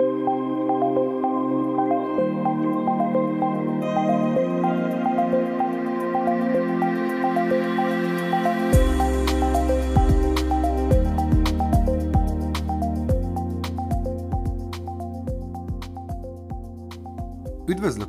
Üdvözlök 0.00 0.32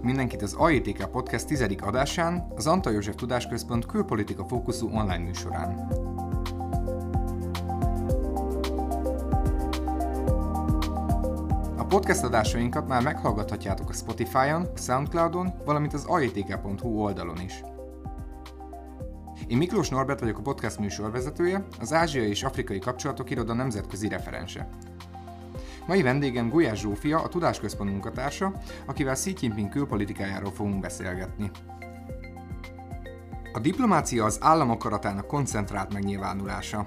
mindenkit 0.04 0.42
az 0.42 0.54
AITK 0.54 1.12
Podcast 1.12 1.48
10. 1.48 1.66
adásán, 1.82 2.48
az 2.56 2.68
Antal 2.68 2.94
József 2.94 3.16
Tudásközpont 3.16 3.86
külpolitika 3.86 4.46
fókuszú 4.46 4.88
online 4.88 5.18
műsorán. 5.18 5.88
Podcast 11.92 12.24
adásainkat 12.24 12.88
már 12.88 13.04
meghallgathatjátok 13.04 13.90
a 13.90 13.94
Spotify-on, 13.94 14.68
Soundcloud-on, 14.76 15.54
valamint 15.66 15.94
az 15.94 16.06
aitk.hu 16.06 17.02
oldalon 17.02 17.40
is. 17.42 17.64
Én 19.48 19.58
Miklós 19.58 19.90
Norbert 19.90 20.20
vagyok 20.20 20.38
a 20.38 20.42
podcast 20.42 20.80
műsorvezetője, 20.80 21.66
az 21.80 21.94
ázsiai 21.94 22.30
és 22.30 22.44
afrikai 22.44 22.80
kapcsolatok 22.80 23.30
iroda 23.30 23.54
nemzetközi 23.54 24.08
referense. 24.08 24.70
Mai 25.88 26.02
vendégem 26.02 26.50
Gulyás 26.50 26.80
Zsófia, 26.80 27.22
a 27.22 27.28
Tudásközpont 27.28 27.90
munkatársa, 27.90 28.54
akivel 28.86 29.14
Xi 29.14 29.36
Jinping 29.40 29.70
külpolitikájáról 29.70 30.52
fogunk 30.52 30.80
beszélgetni. 30.80 31.52
A 33.54 33.60
diplomácia 33.60 34.26
az 34.26 34.38
állam 34.42 34.70
akaratának 34.70 35.28
koncentrált 35.28 35.94
megnyilvánulása, 35.94 36.86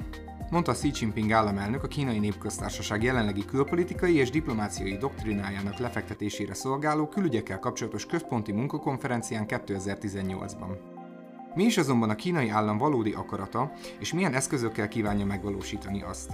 mondta 0.54 0.72
Xi 0.72 0.90
Jinping 0.94 1.32
államelnök 1.32 1.82
a 1.82 1.88
kínai 1.88 2.18
népköztársaság 2.18 3.02
jelenlegi 3.02 3.44
külpolitikai 3.44 4.16
és 4.16 4.30
diplomáciai 4.30 4.96
doktrinájának 4.96 5.78
lefektetésére 5.78 6.54
szolgáló 6.54 7.08
külügyekkel 7.08 7.58
kapcsolatos 7.58 8.06
központi 8.06 8.52
munkakonferencián 8.52 9.44
2018-ban. 9.48 10.76
Mi 11.54 11.64
is 11.64 11.78
azonban 11.78 12.10
a 12.10 12.14
kínai 12.14 12.48
állam 12.48 12.78
valódi 12.78 13.12
akarata, 13.12 13.72
és 13.98 14.12
milyen 14.12 14.34
eszközökkel 14.34 14.88
kívánja 14.88 15.24
megvalósítani 15.24 16.02
azt? 16.02 16.30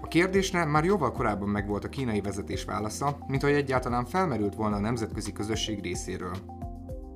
A 0.00 0.08
kérdésre 0.08 0.64
már 0.64 0.84
jóval 0.84 1.12
korábban 1.12 1.48
megvolt 1.48 1.84
a 1.84 1.88
kínai 1.88 2.20
vezetés 2.20 2.64
válasza, 2.64 3.18
mint 3.26 3.42
hogy 3.42 3.52
egyáltalán 3.52 4.04
felmerült 4.04 4.54
volna 4.54 4.76
a 4.76 4.80
nemzetközi 4.80 5.32
közösség 5.32 5.82
részéről. 5.82 6.63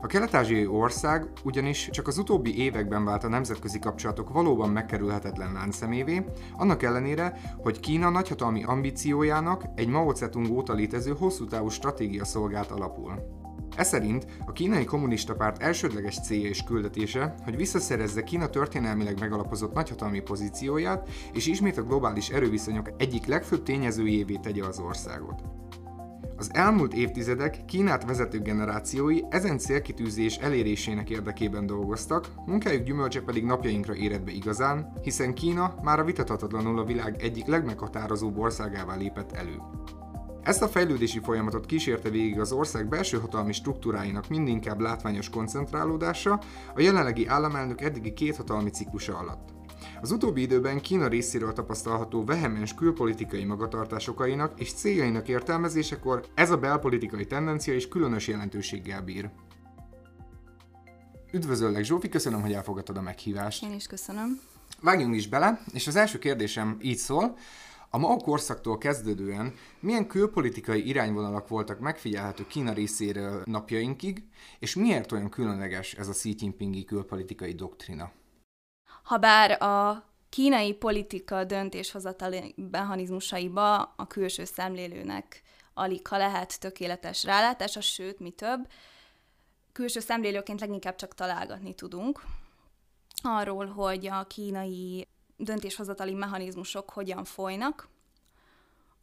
A 0.01 0.07
kelet-ázsiai 0.07 0.67
ország 0.67 1.27
ugyanis 1.45 1.89
csak 1.93 2.07
az 2.07 2.19
utóbbi 2.19 2.59
években 2.59 3.05
vált 3.05 3.25
a 3.25 3.29
nemzetközi 3.29 3.79
kapcsolatok 3.79 4.33
valóban 4.33 4.71
megkerülhetetlen 4.71 5.53
láncszemévé, 5.53 6.25
annak 6.57 6.83
ellenére, 6.83 7.41
hogy 7.57 7.81
Kína 7.81 8.11
nagyhatalmi 8.11 8.63
ambíciójának 8.63 9.65
egy 9.75 9.89
Mao 9.89 10.15
Zedong 10.15 10.51
óta 10.51 10.73
létező 10.73 11.15
hosszú 11.19 11.45
távú 11.45 11.69
stratégia 11.69 12.25
szolgált 12.25 12.71
alapul. 12.71 13.37
Ez 13.77 13.89
szerint 13.89 14.27
a 14.47 14.53
kínai 14.53 14.85
kommunista 14.85 15.35
párt 15.35 15.63
elsődleges 15.63 16.21
célja 16.21 16.49
és 16.49 16.62
küldetése, 16.62 17.35
hogy 17.45 17.57
visszaszerezze 17.57 18.23
Kína 18.23 18.49
történelmileg 18.49 19.21
megalapozott 19.21 19.75
nagyhatalmi 19.75 20.21
pozícióját, 20.21 21.09
és 21.33 21.47
ismét 21.47 21.79
a 21.79 21.83
globális 21.83 22.29
erőviszonyok 22.29 22.91
egyik 22.97 23.27
legfőbb 23.27 23.62
tényezőjévé 23.62 24.35
tegye 24.35 24.65
az 24.65 24.79
országot. 24.79 25.58
Az 26.39 26.50
elmúlt 26.53 26.94
évtizedek 26.94 27.64
Kínát 27.64 28.05
vezető 28.05 28.39
generációi 28.39 29.20
ezen 29.28 29.58
célkitűzés 29.58 30.36
elérésének 30.36 31.11
érdekében 31.11 31.67
dolgoztak, 31.67 32.28
munkájuk 32.47 32.83
gyümölcse 32.83 33.20
pedig 33.20 33.44
napjainkra 33.44 33.94
éred 33.94 34.22
be 34.22 34.31
igazán, 34.31 34.92
hiszen 35.03 35.34
Kína 35.34 35.75
már 35.83 35.98
a 35.98 36.05
vitathatatlanul 36.05 36.78
a 36.78 36.84
világ 36.84 37.22
egyik 37.22 37.47
legmeghatározóbb 37.47 38.39
országává 38.39 38.97
lépett 38.97 39.33
elő. 39.33 39.56
Ezt 40.42 40.62
a 40.62 40.69
fejlődési 40.69 41.19
folyamatot 41.19 41.66
kísérte 41.66 42.11
végig 42.11 42.41
az 42.41 42.53
ország 42.53 42.89
belső 42.89 43.19
hatalmi 43.19 43.53
struktúráinak 43.53 44.28
mindinkább 44.28 44.81
látványos 44.81 45.31
koncentrálódása 45.31 46.41
a 46.75 46.81
jelenlegi 46.81 47.27
államelnök 47.27 47.81
eddigi 47.81 48.12
két 48.12 48.37
hatalmi 48.37 48.71
ciklusa 48.71 49.19
alatt. 49.19 49.58
Az 50.00 50.11
utóbbi 50.11 50.41
időben 50.41 50.81
Kína 50.81 51.09
részéről 51.09 51.53
tapasztalható 51.53 52.25
vehemens 52.25 52.75
külpolitikai 52.75 53.44
magatartásokainak 53.44 54.61
és 54.61 54.72
céljainak 54.72 55.28
értelmezésekor 55.28 56.27
ez 56.34 56.50
a 56.50 56.56
belpolitikai 56.56 57.27
tendencia 57.27 57.75
is 57.75 57.89
különös 57.89 58.28
jelentőséggel 58.28 59.03
bír. 59.03 59.31
Üdvözöllek 61.33 61.84
Zsófi, 61.84 62.09
köszönöm, 62.09 62.41
hogy 62.41 62.53
elfogadtad 62.53 62.97
a 62.97 63.03
meghívást. 63.03 63.62
Én 63.62 63.72
is 63.72 63.87
köszönöm. 63.87 64.41
Vágjunk 64.81 65.15
is 65.15 65.28
bele, 65.28 65.62
és 65.72 65.87
az 65.87 65.97
első 65.97 66.19
kérdésem 66.19 66.77
így 66.81 66.97
szól. 66.97 67.37
A 67.91 67.99
Mao 67.99 68.16
korszaktól 68.16 68.78
kezdődően 68.78 69.55
milyen 69.81 70.06
külpolitikai 70.06 70.89
irányvonalak 70.89 71.49
voltak 71.49 71.81
megfigyelhető 71.81 72.47
Kína 72.47 72.72
részéről 72.72 73.43
napjainkig, 73.45 74.22
és 74.59 74.75
miért 74.75 75.12
olyan 75.12 75.28
különleges 75.28 75.95
ez 75.95 76.09
a 76.09 76.12
Xi 76.12 76.34
Jinpingi 76.39 76.84
külpolitikai 76.84 77.53
doktrina? 77.53 78.10
Habár 79.09 79.63
a 79.63 80.05
kínai 80.29 80.75
politika 80.75 81.45
döntéshozatali 81.45 82.55
mechanizmusaiba 82.71 83.77
a 83.83 84.07
külső 84.07 84.45
szemlélőnek 84.45 85.43
alig 85.75 86.07
ha 86.07 86.17
lehet 86.17 86.61
tökéletes 86.61 87.25
rálátása, 87.25 87.81
sőt, 87.81 88.19
mi 88.19 88.31
több, 88.31 88.69
külső 89.73 90.01
szemlélőként 90.01 90.61
leginkább 90.61 90.95
csak 90.95 91.15
találgatni 91.15 91.75
tudunk 91.75 92.23
arról, 93.23 93.67
hogy 93.67 94.07
a 94.07 94.27
kínai 94.27 95.09
döntéshozatali 95.37 96.13
mechanizmusok 96.13 96.91
hogyan 96.91 97.25
folynak. 97.25 97.89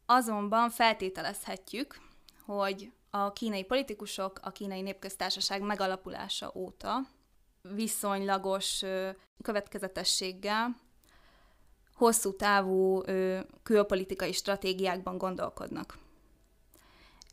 Azonban 0.05 0.69
feltételezhetjük, 0.69 1.99
hogy 2.45 2.91
a 3.09 3.33
kínai 3.33 3.63
politikusok 3.63 4.39
a 4.41 4.51
kínai 4.51 4.81
népköztársaság 4.81 5.61
megalapulása 5.61 6.51
óta 6.55 6.99
viszonylagos 7.73 8.83
következetességgel 9.41 10.75
hosszú 11.95 12.35
távú 12.35 13.01
külpolitikai 13.63 14.31
stratégiákban 14.31 15.17
gondolkodnak. 15.17 15.97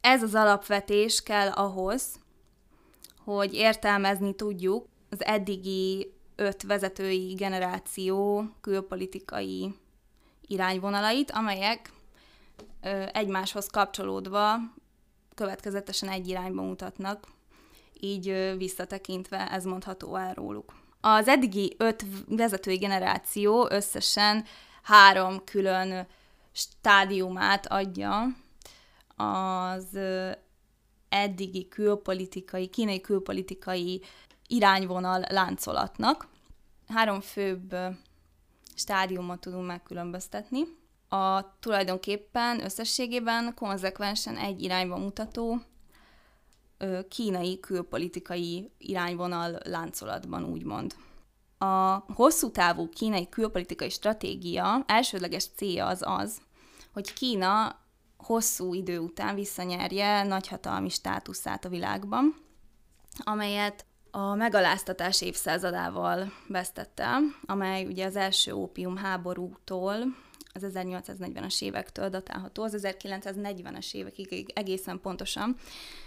Ez 0.01 0.23
az 0.23 0.35
alapvetés 0.35 1.23
kell 1.23 1.49
ahhoz, 1.49 2.21
hogy 3.25 3.55
értelmezni 3.55 4.35
tudjuk 4.35 4.87
az 5.11 5.25
eddigi 5.25 6.13
öt 6.37 6.63
vezetői 6.63 7.35
generáció 7.35 8.45
külpolitikai 8.61 9.75
irányvonalait, 10.47 11.31
amelyek 11.31 11.93
egymáshoz 13.13 13.67
kapcsolódva 13.67 14.57
következetesen 15.35 16.09
egy 16.09 16.29
irányba 16.29 16.63
mutatnak, 16.63 17.27
így 18.05 18.55
visszatekintve 18.57 19.51
ez 19.51 19.65
mondható 19.65 20.17
el 20.17 20.35
róluk. 20.35 20.75
Az 21.01 21.29
eddigi 21.29 21.75
öt 21.79 22.05
vezetői 22.29 22.77
generáció 22.77 23.69
összesen 23.71 24.45
három 24.83 25.45
külön 25.45 26.07
stádiumát 26.53 27.67
adja 27.67 28.27
az 29.17 29.99
eddigi 31.09 31.69
külpolitikai, 31.69 32.67
kínai 32.67 33.01
külpolitikai 33.01 34.03
irányvonal 34.47 35.25
láncolatnak. 35.29 36.29
Három 36.89 37.21
főbb 37.21 37.75
stádiumot 38.75 39.41
tudunk 39.41 39.67
megkülönböztetni. 39.67 40.63
A 41.09 41.59
tulajdonképpen 41.59 42.65
összességében 42.65 43.55
konzekvensen 43.55 44.37
egy 44.37 44.63
irányba 44.63 44.97
mutató 44.97 45.63
kínai 47.09 47.61
külpolitikai 47.61 48.71
irányvonal 48.79 49.59
láncolatban, 49.65 50.45
úgymond. 50.45 50.95
A 51.59 52.05
hosszú 52.15 52.51
távú 52.51 52.89
kínai 52.89 53.29
külpolitikai 53.29 53.91
stratégia 53.91 54.85
elsődleges 54.87 55.47
célja 55.57 55.87
az 55.87 56.03
az, 56.05 56.41
hogy 56.93 57.13
Kína 57.13 57.81
hosszú 58.17 58.75
idő 58.75 58.99
után 58.99 59.35
visszanyerje 59.35 60.23
nagyhatalmi 60.23 60.89
státuszát 60.89 61.65
a 61.65 61.69
világban, 61.69 62.35
amelyet 63.19 63.85
a 64.11 64.35
megaláztatás 64.35 65.21
évszázadával 65.23 66.33
vesztette, 66.49 67.19
amely 67.47 67.85
ugye 67.85 68.07
az 68.07 68.17
első 68.17 68.53
ópium 68.53 68.97
háborútól, 68.97 69.97
az 70.55 70.67
1840-es 70.75 71.63
évektől 71.63 72.09
datálható, 72.09 72.63
az 72.63 72.79
1940-es 72.83 73.95
évekig 73.95 74.51
egészen 74.55 75.01
pontosan, 75.01 75.57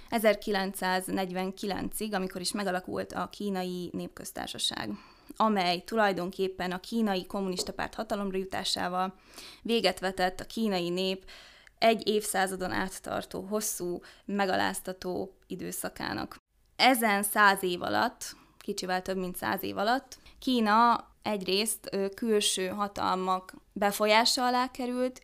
1949-ig, 0.10 2.14
amikor 2.14 2.42
is 2.42 2.52
megalakult 2.52 3.14
a 3.14 3.30
kínai 3.30 3.90
népköztársaság 3.94 4.90
amely 5.38 5.84
tulajdonképpen 5.86 6.72
a 6.72 6.80
kínai 6.80 7.26
kommunista 7.26 7.74
párt 7.74 7.94
hatalomra 7.94 8.38
jutásával 8.38 9.14
véget 9.62 10.00
vetett 10.00 10.40
a 10.40 10.46
kínai 10.46 10.90
nép 10.90 11.26
egy 11.78 12.08
évszázadon 12.08 12.72
áttartó, 12.72 13.42
hosszú, 13.42 14.00
megaláztató 14.26 15.38
időszakának. 15.48 16.38
Ezen 16.76 17.24
száz 17.24 17.64
év 17.64 17.82
alatt, 17.82 18.36
kicsivel 18.60 19.02
több 19.02 19.18
mint 19.18 19.36
száz 19.36 19.64
év 19.64 19.78
alatt, 19.78 20.18
Kína 20.40 21.08
egyrészt 21.26 21.90
külső 22.16 22.68
hatalmak 22.68 23.54
befolyása 23.74 24.46
alá 24.46 24.72
került, 24.72 25.22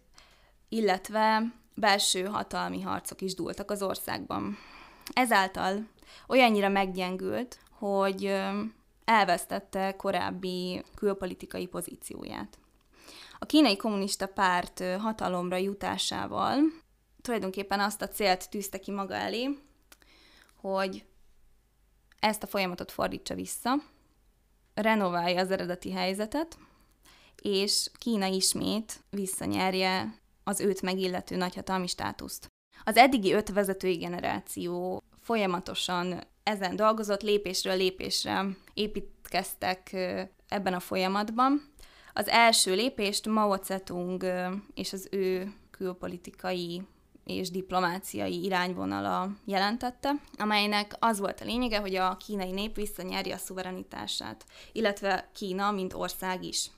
illetve 0.69 1.53
belső 1.73 2.25
hatalmi 2.25 2.81
harcok 2.81 3.21
is 3.21 3.33
dúltak 3.33 3.71
az 3.71 3.81
országban. 3.83 4.57
Ezáltal 5.13 5.87
olyannyira 6.27 6.69
meggyengült, 6.69 7.59
hogy 7.71 8.39
elvesztette 9.05 9.95
korábbi 9.95 10.83
külpolitikai 10.95 11.67
pozícióját. 11.67 12.57
A 13.39 13.45
kínai 13.45 13.77
kommunista 13.77 14.27
párt 14.27 14.83
hatalomra 14.99 15.57
jutásával 15.57 16.57
tulajdonképpen 17.21 17.79
azt 17.79 18.01
a 18.01 18.07
célt 18.07 18.49
tűzte 18.49 18.79
ki 18.79 18.91
maga 18.91 19.13
elé, 19.13 19.57
hogy 20.55 21.05
ezt 22.19 22.43
a 22.43 22.47
folyamatot 22.47 22.91
fordítsa 22.91 23.35
vissza, 23.35 23.73
renoválja 24.73 25.39
az 25.39 25.51
eredeti 25.51 25.91
helyzetet, 25.91 26.57
és 27.41 27.89
Kína 27.97 28.25
ismét 28.25 29.03
visszanyerje 29.09 30.19
az 30.43 30.59
őt 30.59 30.81
megillető 30.81 31.35
nagyhatalmi 31.35 31.87
státuszt. 31.87 32.47
Az 32.83 32.97
eddigi 32.97 33.33
öt 33.33 33.49
vezetői 33.49 33.95
generáció 33.95 35.03
folyamatosan 35.21 36.23
ezen 36.43 36.75
dolgozott, 36.75 37.21
lépésről 37.21 37.75
lépésre 37.75 38.45
építkeztek 38.73 39.93
ebben 40.47 40.73
a 40.73 40.79
folyamatban. 40.79 41.69
Az 42.13 42.27
első 42.27 42.75
lépést 42.75 43.27
Mao 43.27 43.55
Zedong 43.63 44.25
és 44.73 44.93
az 44.93 45.07
ő 45.11 45.53
külpolitikai 45.71 46.81
és 47.25 47.51
diplomáciai 47.51 48.43
irányvonala 48.43 49.29
jelentette, 49.45 50.11
amelynek 50.37 50.95
az 50.99 51.19
volt 51.19 51.41
a 51.41 51.45
lényege, 51.45 51.79
hogy 51.79 51.95
a 51.95 52.17
kínai 52.17 52.51
nép 52.51 52.75
visszanyerje 52.75 53.33
a 53.33 53.37
szuverenitását, 53.37 54.45
illetve 54.71 55.29
Kína, 55.33 55.71
mint 55.71 55.93
ország 55.93 56.43
is. 56.43 56.69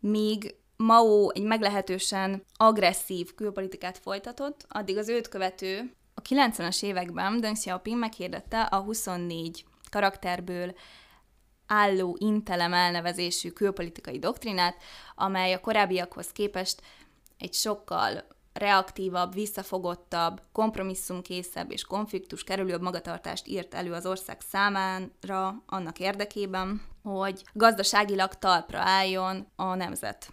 Míg 0.00 0.54
Mao 0.76 1.30
egy 1.30 1.42
meglehetősen 1.42 2.44
agresszív 2.56 3.34
külpolitikát 3.34 3.98
folytatott, 3.98 4.66
addig 4.68 4.96
az 4.96 5.08
őt 5.08 5.28
követő 5.28 5.92
a 6.14 6.22
90-es 6.22 6.82
években 6.82 7.40
Deng 7.40 7.56
Xiaoping 7.56 7.98
meghirdette 7.98 8.62
a 8.62 8.80
24 8.80 9.64
karakterből 9.90 10.74
álló 11.66 12.16
intelem 12.20 12.72
elnevezésű 12.72 13.50
külpolitikai 13.50 14.18
doktrinát, 14.18 14.76
amely 15.14 15.52
a 15.52 15.60
korábbiakhoz 15.60 16.32
képest 16.32 16.82
egy 17.38 17.54
sokkal 17.54 18.24
reaktívabb, 18.58 19.34
visszafogottabb, 19.34 20.42
kompromisszumkészebb 20.52 21.72
és 21.72 21.84
konfliktus 21.84 22.44
kerülőbb 22.44 22.82
magatartást 22.82 23.46
írt 23.46 23.74
elő 23.74 23.92
az 23.92 24.06
ország 24.06 24.40
számára 24.40 25.62
annak 25.66 25.98
érdekében, 25.98 26.82
hogy 27.02 27.44
gazdaságilag 27.52 28.34
talpra 28.34 28.78
álljon 28.78 29.46
a 29.56 29.74
nemzet. 29.74 30.32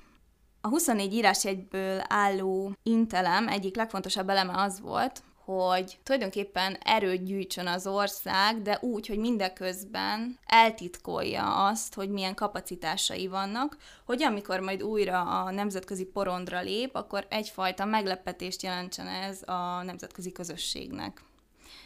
A 0.61 0.67
24 0.67 1.13
írásjegyből 1.13 2.01
álló 2.07 2.73
intelem 2.83 3.47
egyik 3.47 3.75
legfontosabb 3.75 4.29
eleme 4.29 4.53
az 4.61 4.81
volt, 4.81 5.23
hogy 5.45 5.97
tulajdonképpen 6.03 6.77
erőt 6.83 7.23
gyűjtsön 7.23 7.67
az 7.67 7.87
ország, 7.87 8.61
de 8.61 8.77
úgy, 8.81 9.07
hogy 9.07 9.17
mindeközben 9.17 10.39
eltitkolja 10.45 11.65
azt, 11.65 11.93
hogy 11.93 12.09
milyen 12.09 12.35
kapacitásai 12.35 13.27
vannak, 13.27 13.77
hogy 14.05 14.23
amikor 14.23 14.59
majd 14.59 14.83
újra 14.83 15.21
a 15.21 15.51
nemzetközi 15.51 16.05
porondra 16.05 16.61
lép, 16.61 16.95
akkor 16.95 17.25
egyfajta 17.29 17.85
meglepetést 17.85 18.61
jelentsen 18.61 19.07
ez 19.07 19.41
a 19.45 19.83
nemzetközi 19.83 20.31
közösségnek. 20.31 21.21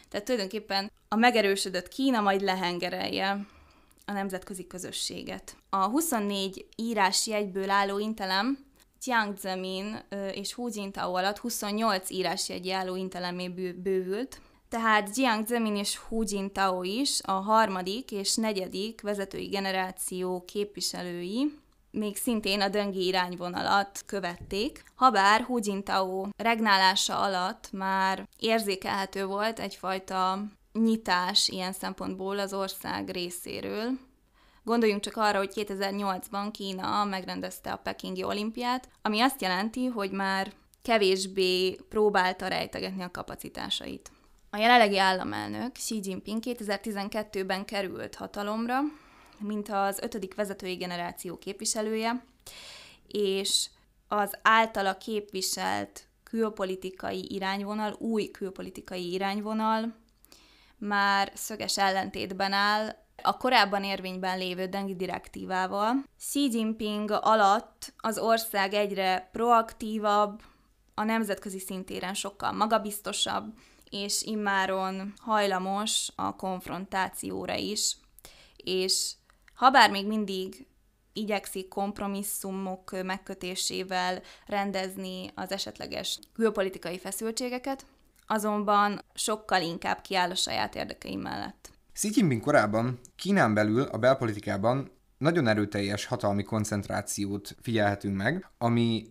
Tehát 0.08 0.26
tulajdonképpen 0.26 0.90
a 1.08 1.16
megerősödött 1.16 1.88
Kína 1.88 2.20
majd 2.20 2.40
lehengerelje 2.40 3.46
a 4.06 4.12
nemzetközi 4.12 4.66
közösséget. 4.66 5.56
A 5.70 5.86
24 5.86 6.66
írási 6.76 7.34
egyből 7.34 7.70
álló 7.70 7.98
intelem 7.98 8.69
Jiang 9.04 9.36
Zemin 9.36 10.02
és 10.32 10.52
Hu 10.54 10.68
Jintao 10.72 11.14
alatt 11.14 11.38
28 11.38 12.10
írásjegyi 12.10 12.72
álló 12.72 12.96
intelemé 12.96 13.48
bővült, 13.76 14.40
tehát 14.68 15.16
Jiang 15.16 15.46
Zemin 15.46 15.76
és 15.76 15.96
Hu 15.96 16.22
Jintao 16.26 16.82
is 16.82 17.20
a 17.22 17.32
harmadik 17.32 18.10
és 18.10 18.34
negyedik 18.34 19.00
vezetői 19.00 19.46
generáció 19.46 20.44
képviselői, 20.44 21.58
még 21.90 22.16
szintén 22.16 22.60
a 22.60 22.68
döngi 22.68 23.06
irányvonalat 23.06 24.02
követték, 24.06 24.84
habár 24.94 25.40
Hu 25.40 25.58
Jintao 25.62 26.26
regnálása 26.36 27.18
alatt 27.18 27.68
már 27.72 28.28
érzékelhető 28.38 29.24
volt 29.24 29.58
egyfajta 29.58 30.44
nyitás 30.72 31.48
ilyen 31.48 31.72
szempontból 31.72 32.38
az 32.38 32.52
ország 32.52 33.08
részéről, 33.08 33.90
Gondoljunk 34.62 35.02
csak 35.02 35.16
arra, 35.16 35.38
hogy 35.38 35.52
2008-ban 35.54 36.48
Kína 36.52 37.04
megrendezte 37.04 37.72
a 37.72 37.76
Pekingi 37.76 38.22
olimpiát, 38.22 38.88
ami 39.02 39.20
azt 39.20 39.40
jelenti, 39.42 39.86
hogy 39.86 40.10
már 40.10 40.52
kevésbé 40.82 41.78
próbálta 41.88 42.46
rejtegetni 42.46 43.02
a 43.02 43.10
kapacitásait. 43.10 44.10
A 44.50 44.56
jelenlegi 44.56 44.98
államelnök 44.98 45.72
Xi 45.72 46.00
Jinping 46.02 46.42
2012-ben 46.46 47.64
került 47.64 48.14
hatalomra, 48.14 48.80
mint 49.38 49.68
az 49.68 49.98
ötödik 49.98 50.34
vezetői 50.34 50.74
generáció 50.74 51.38
képviselője, 51.38 52.24
és 53.06 53.68
az 54.08 54.38
általa 54.42 54.96
képviselt 54.96 56.08
külpolitikai 56.24 57.34
irányvonal, 57.34 57.96
új 57.98 58.30
külpolitikai 58.30 59.12
irányvonal 59.12 59.94
már 60.78 61.32
szöges 61.34 61.78
ellentétben 61.78 62.52
áll 62.52 62.96
a 63.22 63.36
korábban 63.36 63.84
érvényben 63.84 64.38
lévő 64.38 64.66
dengi 64.66 64.96
direktívával. 64.96 66.04
Xi 66.18 66.48
Jinping 66.52 67.10
alatt 67.10 67.92
az 67.96 68.18
ország 68.18 68.74
egyre 68.74 69.28
proaktívabb, 69.32 70.42
a 70.94 71.04
nemzetközi 71.04 71.58
szintéren 71.58 72.14
sokkal 72.14 72.52
magabiztosabb, 72.52 73.54
és 73.90 74.22
immáron 74.22 75.12
hajlamos 75.18 76.08
a 76.16 76.36
konfrontációra 76.36 77.54
is, 77.54 77.96
és 78.56 79.12
habár 79.54 79.90
még 79.90 80.06
mindig 80.06 80.66
igyekszik 81.12 81.68
kompromisszumok 81.68 83.02
megkötésével 83.02 84.22
rendezni 84.46 85.30
az 85.34 85.52
esetleges 85.52 86.18
külpolitikai 86.32 86.98
feszültségeket, 86.98 87.86
azonban 88.26 89.00
sokkal 89.14 89.62
inkább 89.62 90.00
kiáll 90.00 90.30
a 90.30 90.34
saját 90.34 90.74
érdekei 90.74 91.16
mellett. 91.16 91.70
Xi 92.00 92.10
Jinping 92.14 92.40
korábban 92.40 93.00
Kínán 93.16 93.54
belül 93.54 93.82
a 93.82 93.98
belpolitikában 93.98 94.90
nagyon 95.18 95.46
erőteljes 95.46 96.04
hatalmi 96.04 96.42
koncentrációt 96.42 97.56
figyelhetünk 97.62 98.16
meg, 98.16 98.50
ami 98.58 99.06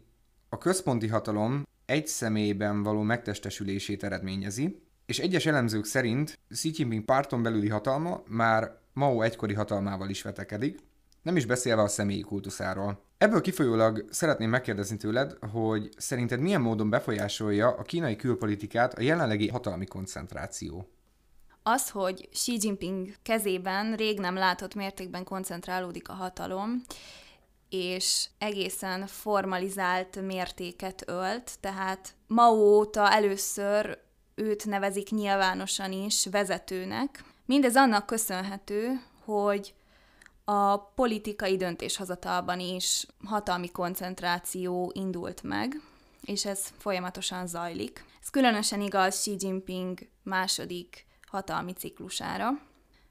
a 0.50 0.57
központi 0.57 1.07
hatalom 1.07 1.68
egy 1.86 2.07
személyben 2.07 2.83
való 2.83 3.01
megtestesülését 3.01 4.03
eredményezi, 4.03 4.81
és 5.06 5.19
egyes 5.19 5.45
elemzők 5.45 5.85
szerint 5.85 6.40
Xi 6.49 6.71
Jinping 6.73 7.06
párton 7.06 7.44
belüli 7.44 7.69
hatalma 7.69 8.23
már 8.28 8.78
Mao 8.94 9.21
egykori 9.21 9.54
hatalmával 9.54 10.09
is 10.09 10.21
vetekedik, 10.21 10.80
nem 11.21 11.35
is 11.35 11.45
beszélve 11.45 11.81
a 11.81 11.87
személyi 11.87 12.21
kultuszáról. 12.21 13.04
Ebből 13.18 13.42
kifolyólag 13.42 14.06
szeretném 14.09 14.49
megkérdezni 14.49 14.97
tőled, 14.97 15.37
hogy 15.52 15.90
szerinted 15.97 16.40
milyen 16.40 16.61
módon 16.61 16.90
befolyásolja 16.90 17.68
a 17.68 17.81
kínai 17.81 18.16
külpolitikát 18.16 18.94
a 18.94 19.02
jelenlegi 19.02 19.47
hatalmi 19.47 19.85
koncentráció? 19.85 20.90
Az, 21.71 21.90
hogy 21.90 22.30
Xi 22.31 22.57
Jinping 22.61 23.16
kezében 23.23 23.95
rég 23.95 24.19
nem 24.19 24.35
látott 24.35 24.76
mértékben 24.76 25.23
koncentrálódik 25.23 26.09
a 26.09 26.14
hatalom, 26.14 26.83
és 27.69 28.28
egészen 28.38 29.07
formalizált 29.07 30.21
mértéket 30.21 31.04
ölt, 31.07 31.52
tehát 31.59 32.16
Mao 32.28 32.78
óta 32.78 33.11
először 33.11 33.99
őt 34.35 34.66
nevezik 34.66 35.09
nyilvánosan 35.09 35.92
is 35.92 36.26
vezetőnek. 36.26 37.23
Mindez 37.45 37.76
annak 37.76 38.06
köszönhető, 38.06 39.02
hogy 39.26 39.73
a 40.44 40.78
politikai 40.78 41.57
döntéshozatalban 41.57 42.59
is 42.59 43.06
hatalmi 43.26 43.71
koncentráció 43.71 44.92
indult 44.95 45.44
meg, 45.44 45.81
és 46.23 46.45
ez 46.45 46.68
folyamatosan 46.78 47.47
zajlik. 47.47 48.06
Ez 48.21 48.30
különösen 48.30 48.81
igaz 48.81 49.19
Xi 49.19 49.35
Jinping 49.40 49.99
második 50.23 51.07
hatalmi 51.30 51.74
ciklusára. 51.74 52.50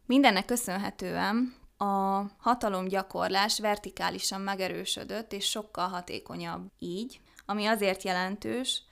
Mindennek 0.06 0.44
köszönhetően 0.44 1.54
a 1.78 2.22
hatalomgyakorlás 2.38 3.58
vertikálisan 3.58 4.40
megerősödött, 4.40 5.32
és 5.32 5.44
sokkal 5.44 5.88
hatékonyabb 5.88 6.62
így, 6.78 7.20
ami 7.46 7.66
azért 7.66 8.02
jelentős, 8.02 8.82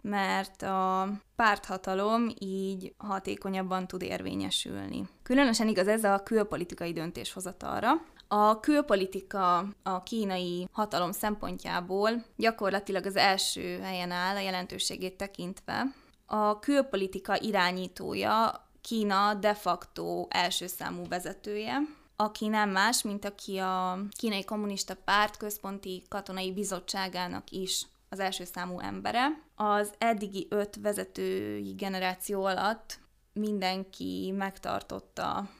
mert 0.00 0.62
a 0.62 1.08
párthatalom 1.36 2.28
így 2.38 2.94
hatékonyabban 2.98 3.86
tud 3.86 4.02
érvényesülni. 4.02 5.08
Különösen 5.22 5.68
igaz 5.68 5.88
ez 5.88 6.04
a 6.04 6.22
külpolitikai 6.22 6.92
döntéshozatalra. 6.92 7.92
A 8.28 8.60
külpolitika 8.60 9.58
a 9.82 10.02
kínai 10.02 10.68
hatalom 10.72 11.12
szempontjából 11.12 12.24
gyakorlatilag 12.36 13.06
az 13.06 13.16
első 13.16 13.80
helyen 13.80 14.10
áll 14.10 14.36
a 14.36 14.40
jelentőségét 14.40 15.16
tekintve. 15.16 15.84
A 16.26 16.58
külpolitika 16.58 17.40
irányítója 17.40 18.63
Kína 18.84 19.34
de 19.34 19.54
facto 19.54 20.26
első 20.28 20.66
számú 20.66 21.08
vezetője, 21.08 21.78
aki 22.16 22.46
nem 22.46 22.70
más, 22.70 23.02
mint 23.02 23.24
aki 23.24 23.58
a 23.58 23.98
kínai 24.10 24.44
kommunista 24.44 24.94
párt 25.04 25.36
központi 25.36 26.02
katonai 26.08 26.52
bizottságának 26.52 27.50
is 27.50 27.86
az 28.08 28.18
első 28.18 28.44
számú 28.44 28.80
embere. 28.80 29.26
Az 29.54 29.92
eddigi 29.98 30.46
öt 30.50 30.76
vezetői 30.76 31.72
generáció 31.72 32.44
alatt 32.44 32.98
mindenki 33.32 34.32
megtartotta 34.36 35.50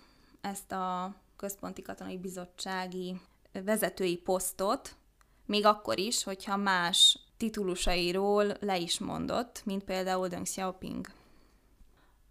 ezt 0.41 0.73
a 0.73 1.15
központi 1.37 1.83
katonai 1.83 2.19
bizottsági 2.19 3.21
vezetői 3.65 4.17
posztot, 4.17 4.97
még 5.47 5.67
akkor 5.67 5.99
is, 5.99 6.25
hogyha 6.25 6.57
más 6.57 7.19
titulusairól 7.37 8.57
le 8.61 8.79
is 8.79 8.99
mondott, 8.99 9.63
mint 9.65 9.85
például 9.85 10.29
Deng 10.29 10.45
Xiaoping. 10.45 11.07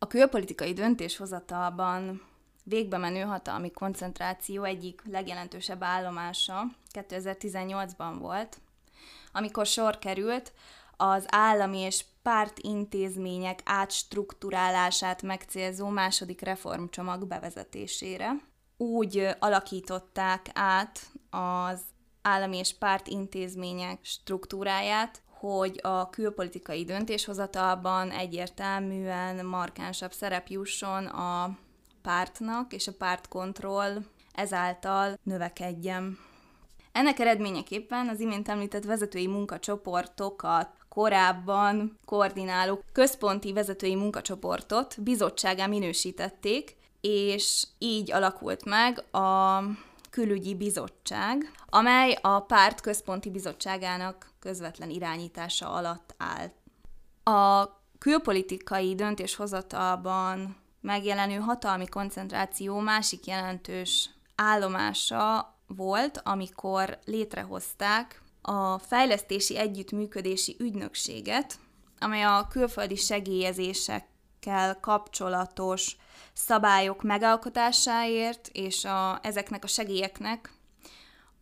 A 0.03 0.07
külpolitikai 0.07 0.73
döntéshozatalban 0.73 2.21
végbe 2.63 2.97
menő 2.97 3.21
hatalmi 3.21 3.71
koncentráció 3.71 4.63
egyik 4.63 5.01
legjelentősebb 5.11 5.83
állomása 5.83 6.63
2018-ban 6.93 8.15
volt, 8.19 8.61
amikor 9.31 9.65
sor 9.65 9.99
került 9.99 10.53
az 10.97 11.25
állami 11.27 11.77
és 11.77 12.05
pártintézmények 12.23 13.61
átstruktúrálását 13.65 15.21
megcélzó 15.21 15.87
második 15.87 16.41
reformcsomag 16.41 17.27
bevezetésére. 17.27 18.31
Úgy 18.77 19.27
alakították 19.39 20.49
át 20.53 20.99
az 21.29 21.81
állami 22.21 22.57
és 22.57 22.77
pártintézmények 22.77 23.99
struktúráját, 24.01 25.21
hogy 25.47 25.79
a 25.81 26.09
külpolitikai 26.09 26.83
döntéshozatalban 26.83 28.11
egyértelműen 28.11 29.45
markánsabb 29.45 30.11
szerep 30.11 30.47
jusson 30.47 31.05
a 31.05 31.57
pártnak, 32.01 32.73
és 32.73 32.87
a 32.87 32.93
pártkontroll 32.97 33.97
ezáltal 34.33 35.19
növekedjen. 35.23 36.17
Ennek 36.91 37.19
eredményeképpen 37.19 38.07
az 38.07 38.19
imént 38.19 38.49
említett 38.49 38.83
vezetői 38.83 39.27
munkacsoportokat 39.27 40.69
korábban 40.89 41.97
koordináló 42.05 42.83
központi 42.91 43.53
vezetői 43.53 43.95
munkacsoportot 43.95 45.01
bizottságá 45.01 45.65
minősítették, 45.65 46.75
és 47.01 47.67
így 47.77 48.11
alakult 48.11 48.65
meg 48.65 49.15
a 49.15 49.59
külügyi 50.09 50.55
bizottság, 50.55 51.51
amely 51.69 52.17
a 52.21 52.39
párt 52.39 52.81
központi 52.81 53.29
bizottságának 53.29 54.31
közvetlen 54.43 54.89
irányítása 54.89 55.71
alatt 55.71 56.15
áll. 56.17 56.51
A 57.37 57.69
külpolitikai 57.99 58.95
döntéshozatalban 58.95 60.55
megjelenő 60.81 61.35
hatalmi 61.35 61.87
koncentráció 61.87 62.79
másik 62.79 63.25
jelentős 63.25 64.09
állomása 64.35 65.55
volt, 65.67 66.21
amikor 66.23 66.99
létrehozták 67.05 68.21
a 68.41 68.77
fejlesztési 68.77 69.57
együttműködési 69.57 70.55
ügynökséget, 70.59 71.59
amely 71.99 72.23
a 72.23 72.47
külföldi 72.49 72.95
segélyezésekkel 72.95 74.79
kapcsolatos 74.79 75.97
szabályok 76.33 77.03
megalkotásáért 77.03 78.49
és 78.51 78.85
a, 78.85 79.19
ezeknek 79.21 79.63
a 79.63 79.67
segélyeknek 79.67 80.53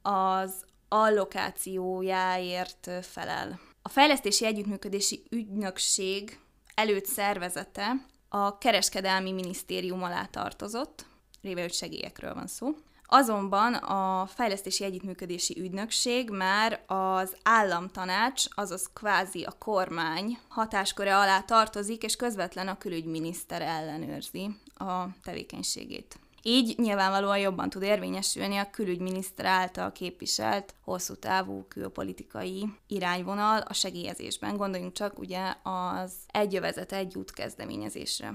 az 0.01 0.65
allokációjáért 0.93 2.89
felel. 3.01 3.59
A 3.81 3.89
fejlesztési 3.89 4.45
együttműködési 4.45 5.23
ügynökség 5.29 6.39
előtt 6.75 7.05
szervezete 7.05 8.05
a 8.29 8.57
kereskedelmi 8.57 9.31
minisztérium 9.31 10.03
alá 10.03 10.25
tartozott, 10.25 11.05
révő 11.41 11.67
segélyekről 11.67 12.33
van 12.33 12.47
szó. 12.47 12.75
Azonban 13.13 13.73
a 13.73 14.25
Fejlesztési 14.25 14.83
Együttműködési 14.83 15.59
Ügynökség 15.59 16.29
már 16.29 16.83
az 16.87 17.35
államtanács, 17.43 18.45
azaz 18.49 18.89
kvázi 18.93 19.43
a 19.43 19.51
kormány 19.51 20.37
hatásköre 20.47 21.17
alá 21.17 21.41
tartozik, 21.41 22.03
és 22.03 22.15
közvetlen 22.15 22.67
a 22.67 22.77
külügyminiszter 22.77 23.61
ellenőrzi 23.61 24.49
a 24.75 25.03
tevékenységét. 25.23 26.19
Így 26.43 26.77
nyilvánvalóan 26.77 27.37
jobban 27.37 27.69
tud 27.69 27.81
érvényesülni 27.81 28.57
a 28.57 28.69
külügyminiszter 28.69 29.45
által 29.45 29.91
képviselt 29.91 30.75
hosszú 30.83 31.15
távú 31.15 31.65
külpolitikai 31.67 32.73
irányvonal 32.87 33.59
a 33.59 33.73
segélyezésben. 33.73 34.57
Gondoljunk 34.57 34.93
csak 34.93 35.19
ugye 35.19 35.53
az 35.63 36.13
egyövezet 36.27 36.91
egy 36.91 37.15
út 37.15 37.31
kezdeményezésre. 37.31 38.33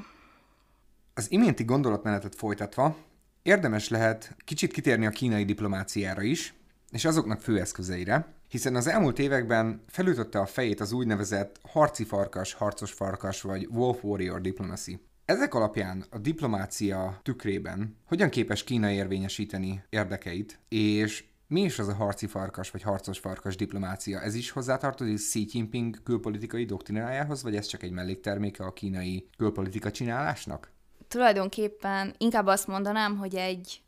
Az 1.15 1.31
iménti 1.31 1.65
gondolatmenetet 1.65 2.35
folytatva 2.35 2.97
érdemes 3.43 3.89
lehet 3.89 4.37
kicsit 4.45 4.73
kitérni 4.73 5.07
a 5.07 5.11
kínai 5.11 5.45
diplomáciára 5.45 6.23
is, 6.23 6.55
és 6.91 7.05
azoknak 7.05 7.41
főeszközeire, 7.41 8.35
hiszen 8.49 8.75
az 8.75 8.87
elmúlt 8.87 9.19
években 9.19 9.83
felütötte 9.89 10.39
a 10.39 10.47
fejét 10.47 10.81
az 10.81 10.93
úgynevezett 10.93 11.61
harci 11.69 12.05
farkas, 12.05 12.53
harcos 12.53 12.93
farkas 12.93 13.41
vagy 13.41 13.67
wolf 13.67 14.05
warrior 14.05 14.41
diplomacy. 14.41 15.01
Ezek 15.26 15.54
alapján 15.54 16.04
a 16.11 16.18
diplomácia 16.18 17.21
tükrében 17.23 17.97
hogyan 18.06 18.28
képes 18.28 18.64
Kína 18.64 18.90
érvényesíteni 18.90 19.83
érdekeit, 19.88 20.59
és 20.68 21.25
mi 21.47 21.61
is 21.61 21.78
az 21.78 21.88
a 21.88 21.95
harci 21.95 22.26
farkas 22.26 22.71
vagy 22.71 22.83
harcos 22.83 23.18
farkas 23.18 23.56
diplomácia? 23.56 24.21
Ez 24.21 24.35
is 24.35 24.50
hozzátartozik 24.50 25.16
Xi 25.16 25.47
Jinping 25.50 26.02
külpolitikai 26.02 26.64
doktrinájához, 26.64 27.42
vagy 27.42 27.56
ez 27.56 27.66
csak 27.66 27.83
egy 27.83 27.90
mellékterméke 27.90 28.64
a 28.64 28.73
kínai 28.73 29.28
külpolitika 29.37 29.90
csinálásnak? 29.90 30.71
Tulajdonképpen 31.09 32.14
inkább 32.18 32.47
azt 32.47 32.66
mondanám, 32.66 33.16
hogy 33.16 33.35
egy 33.35 33.83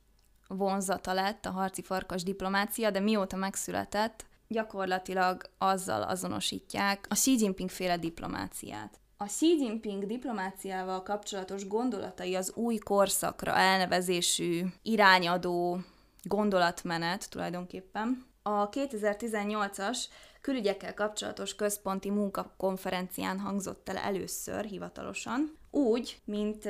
vonzata 0.48 1.12
lett 1.12 1.46
a 1.46 1.50
harci 1.50 1.82
farkas 1.82 2.22
diplomácia, 2.22 2.90
de 2.90 3.00
mióta 3.00 3.36
megszületett, 3.36 4.26
gyakorlatilag 4.48 5.42
azzal 5.58 6.02
azonosítják 6.02 7.06
a 7.08 7.14
Xi 7.14 7.36
Jinping 7.38 7.70
féle 7.70 7.96
diplomáciát. 7.96 9.00
A 9.20 9.26
Xi 9.26 9.46
Jinping 9.46 10.06
diplomáciával 10.06 11.02
kapcsolatos 11.02 11.66
gondolatai 11.66 12.34
az 12.34 12.52
új 12.54 12.76
korszakra 12.76 13.56
elnevezésű 13.56 14.64
irányadó 14.82 15.80
gondolatmenet 16.22 17.30
tulajdonképpen. 17.30 18.26
A 18.42 18.68
2018-as 18.68 19.98
külügyekkel 20.40 20.94
kapcsolatos 20.94 21.54
központi 21.54 22.10
munkakonferencián 22.10 23.38
hangzott 23.38 23.88
el 23.88 23.96
először 23.96 24.64
hivatalosan, 24.64 25.58
úgy, 25.70 26.20
mint 26.24 26.68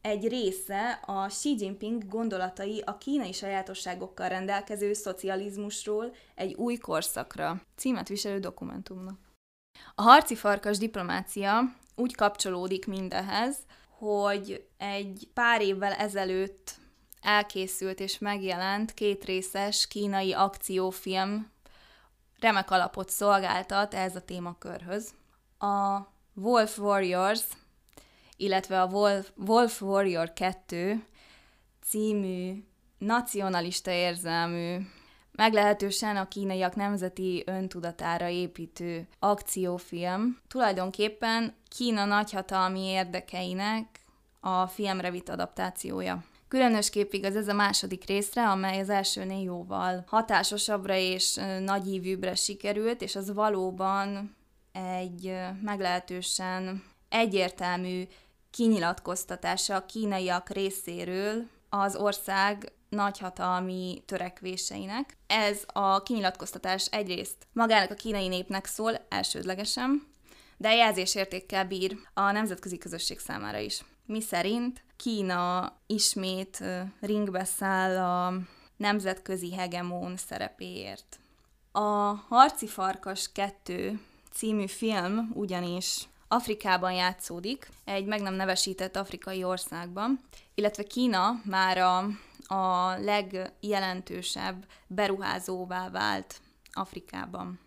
egy 0.00 0.28
része 0.28 1.00
a 1.06 1.26
Xi 1.26 1.56
Jinping 1.58 2.08
gondolatai 2.08 2.82
a 2.84 2.98
kínai 2.98 3.32
sajátosságokkal 3.32 4.28
rendelkező 4.28 4.92
szocializmusról 4.92 6.14
egy 6.34 6.54
új 6.54 6.76
korszakra 6.76 7.62
címet 7.76 8.08
viselő 8.08 8.38
dokumentumnak. 8.38 9.25
A 9.94 10.02
harci 10.02 10.34
farkas 10.34 10.78
diplomácia 10.78 11.62
úgy 11.94 12.14
kapcsolódik 12.14 12.86
mindehez, 12.86 13.56
hogy 13.98 14.66
egy 14.78 15.28
pár 15.34 15.62
évvel 15.62 15.92
ezelőtt 15.92 16.74
elkészült 17.20 18.00
és 18.00 18.18
megjelent 18.18 18.94
kétrészes 18.94 19.86
kínai 19.86 20.32
akciófilm 20.32 21.50
remek 22.40 22.70
alapot 22.70 23.10
szolgáltat 23.10 23.94
ez 23.94 24.16
a 24.16 24.24
témakörhöz. 24.24 25.14
A 25.58 25.98
Wolf 26.34 26.78
Warriors, 26.78 27.44
illetve 28.36 28.80
a 28.80 28.86
Wolf, 28.86 29.30
Wolf 29.36 29.82
Warrior 29.82 30.32
2 30.32 31.06
című 31.82 32.64
nacionalista 32.98 33.90
érzelmű 33.90 34.78
meglehetősen 35.36 36.16
a 36.16 36.28
kínaiak 36.28 36.74
nemzeti 36.74 37.42
öntudatára 37.46 38.28
építő 38.28 39.08
akciófilm 39.18 40.38
tulajdonképpen 40.48 41.54
Kína 41.68 42.04
nagyhatalmi 42.04 42.80
érdekeinek 42.80 44.00
a 44.40 44.66
filmre 44.66 45.10
vitt 45.10 45.28
adaptációja. 45.28 46.24
Különösképp 46.48 47.12
igaz 47.12 47.36
ez 47.36 47.48
a 47.48 47.54
második 47.54 48.04
részre, 48.04 48.48
amely 48.48 48.80
az 48.80 48.90
elsőnél 48.90 49.42
jóval 49.42 50.04
hatásosabbra 50.06 50.94
és 50.94 51.40
nagyívűbbre 51.60 52.34
sikerült, 52.34 53.02
és 53.02 53.16
az 53.16 53.32
valóban 53.32 54.36
egy 54.72 55.34
meglehetősen 55.62 56.82
egyértelmű 57.08 58.02
kinyilatkoztatása 58.50 59.74
a 59.74 59.86
kínaiak 59.86 60.48
részéről 60.48 61.46
az 61.68 61.96
ország 61.96 62.72
nagyhatalmi 62.88 64.02
törekvéseinek. 64.06 65.16
Ez 65.26 65.62
a 65.66 66.02
kinyilatkoztatás 66.02 66.86
egyrészt 66.86 67.46
magának 67.52 67.90
a 67.90 67.94
kínai 67.94 68.28
népnek 68.28 68.66
szól 68.66 69.06
elsődlegesen, 69.08 70.06
de 70.56 70.74
jelzésértékkel 70.74 71.64
bír 71.64 71.96
a 72.14 72.30
nemzetközi 72.30 72.78
közösség 72.78 73.18
számára 73.18 73.58
is. 73.58 73.84
Mi 74.06 74.20
szerint 74.20 74.84
Kína 74.96 75.72
ismét 75.86 76.64
ringbe 77.00 77.44
száll 77.44 77.98
a 77.98 78.34
nemzetközi 78.76 79.54
hegemón 79.54 80.16
szerepéért. 80.16 81.18
A 81.72 82.14
Harci 82.28 82.66
Farkas 82.66 83.32
2 83.32 84.00
című 84.32 84.66
film 84.66 85.30
ugyanis 85.34 86.08
Afrikában 86.28 86.92
játszódik, 86.92 87.68
egy 87.84 88.04
meg 88.04 88.20
nem 88.20 88.34
nevesített 88.34 88.96
afrikai 88.96 89.44
országban, 89.44 90.20
illetve 90.54 90.82
Kína 90.82 91.40
már 91.44 91.78
a 91.78 92.06
a 92.46 92.94
legjelentősebb 92.98 94.66
beruházóvá 94.86 95.90
vált 95.90 96.40
Afrikában. 96.72 97.60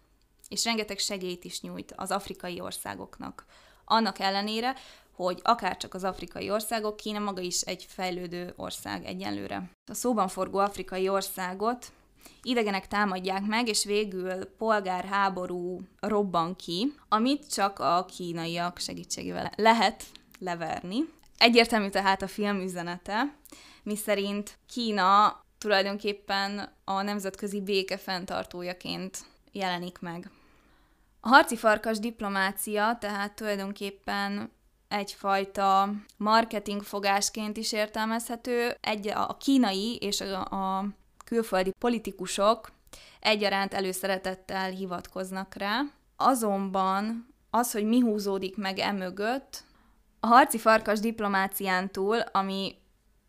és 0.47 0.63
rengeteg 0.63 0.97
segélyt 0.97 1.43
is 1.43 1.61
nyújt 1.61 1.93
az 1.95 2.11
afrikai 2.11 2.59
országoknak. 2.59 3.45
Annak 3.85 4.19
ellenére, 4.19 4.75
hogy 5.15 5.39
akárcsak 5.43 5.93
az 5.93 6.03
afrikai 6.03 6.49
országok, 6.49 6.95
Kína 6.95 7.19
maga 7.19 7.41
is 7.41 7.61
egy 7.61 7.85
fejlődő 7.89 8.53
ország 8.55 9.05
egyenlőre. 9.05 9.69
A 9.85 9.93
szóban 9.93 10.27
forgó 10.27 10.57
afrikai 10.57 11.09
országot 11.09 11.91
idegenek 12.41 12.87
támadják 12.87 13.45
meg, 13.45 13.67
és 13.67 13.85
végül 13.85 14.45
polgárháború 14.45 15.81
robban 15.99 16.55
ki, 16.55 16.93
amit 17.09 17.53
csak 17.53 17.79
a 17.79 18.05
kínaiak 18.05 18.77
segítségével 18.77 19.51
lehet 19.55 20.03
leverni. 20.39 20.97
Egyértelmű 21.37 21.89
tehát 21.89 22.21
a 22.21 22.27
film 22.27 22.59
üzenete, 22.59 23.33
miszerint 23.89 24.57
Kína 24.67 25.43
tulajdonképpen 25.57 26.69
a 26.83 27.01
nemzetközi 27.01 27.61
béke 27.61 27.97
fenntartójaként 27.97 29.17
jelenik 29.51 29.99
meg. 29.99 30.31
A 31.19 31.27
harci 31.27 31.55
farkas 31.55 31.99
diplomácia 31.99 32.97
tehát 32.99 33.35
tulajdonképpen 33.35 34.51
egyfajta 34.87 35.89
marketing 36.17 36.83
fogásként 36.83 37.57
is 37.57 37.71
értelmezhető. 37.71 38.75
Egy, 38.81 39.07
a 39.07 39.37
kínai 39.39 39.95
és 39.95 40.21
a, 40.21 40.45
a 40.45 40.85
külföldi 41.25 41.73
politikusok 41.79 42.71
egyaránt 43.19 43.73
előszeretettel 43.73 44.69
hivatkoznak 44.69 45.55
rá. 45.55 45.81
Azonban 46.15 47.27
az, 47.49 47.71
hogy 47.71 47.85
mi 47.85 47.99
húzódik 47.99 48.57
meg 48.57 48.79
emögött, 48.79 49.63
a 50.19 50.27
harci 50.27 50.57
farkas 50.57 50.99
diplomácián 50.99 51.91
túl, 51.91 52.19
ami 52.19 52.75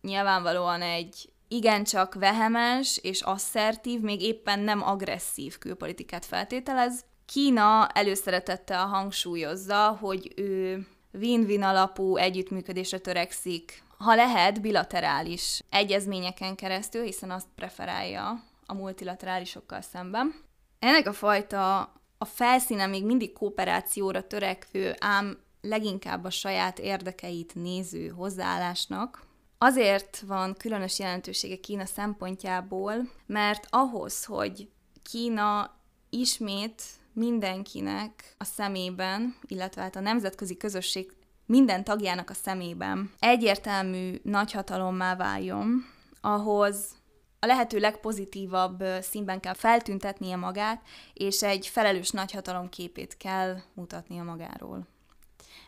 nyilvánvalóan 0.01 0.83
egy 0.83 1.33
igencsak 1.49 2.15
vehemens 2.15 2.99
és 2.99 3.21
asszertív, 3.21 4.01
még 4.01 4.23
éppen 4.23 4.61
nem 4.61 4.83
agresszív 4.83 5.59
külpolitikát 5.59 6.25
feltételez, 6.25 7.05
Kína 7.33 7.89
előszeretettel 7.89 8.87
hangsúlyozza, 8.87 9.97
hogy 10.01 10.33
ő 10.37 10.87
win-win 11.13 11.63
alapú 11.63 12.17
együttműködésre 12.17 12.99
törekszik, 12.99 13.83
ha 13.99 14.15
lehet, 14.15 14.61
bilaterális 14.61 15.63
egyezményeken 15.71 16.55
keresztül, 16.55 17.03
hiszen 17.03 17.31
azt 17.31 17.47
preferálja 17.55 18.43
a 18.67 18.75
multilaterálisokkal 18.75 19.81
szemben. 19.81 20.35
Ennek 20.79 21.07
a 21.07 21.13
fajta 21.13 21.79
a 22.19 22.25
felszínen 22.25 22.91
még 22.91 23.05
mindig 23.05 23.33
kooperációra 23.33 24.27
törekvő, 24.27 24.95
ám 24.99 25.39
leginkább 25.61 26.25
a 26.25 26.31
saját 26.31 26.79
érdekeit 26.79 27.55
néző 27.55 28.09
hozzáállásnak, 28.09 29.27
azért 29.63 30.23
van 30.27 30.55
különös 30.59 30.99
jelentősége 30.99 31.57
Kína 31.57 31.87
szempontjából, 31.87 32.95
mert 33.27 33.67
ahhoz, 33.71 34.25
hogy 34.25 34.69
Kína 35.03 35.77
ismét 36.11 36.83
mindenkinek 37.13 38.35
a 38.39 38.45
szemében, 38.45 39.37
illetve 39.47 39.83
hát 39.83 39.97
a 39.97 40.01
nemzetközi 40.01 40.57
közösség 40.57 41.13
minden 41.47 41.85
tagjának 41.85 42.31
a 42.31 42.35
szemében 42.35 43.13
egyértelmű 43.19 44.21
nagyhatalommá 44.23 45.17
váljon, 45.17 45.85
ahhoz 46.21 46.95
a 47.39 47.47
lehető 47.47 47.79
legpozitívabb 47.79 48.85
színben 49.01 49.41
kell 49.41 49.55
feltüntetnie 49.55 50.37
magát, 50.37 50.83
és 51.15 51.43
egy 51.43 51.67
felelős 51.67 52.11
nagyhatalom 52.11 52.69
képét 52.69 53.17
kell 53.17 53.57
mutatnia 53.75 54.23
magáról. 54.23 54.87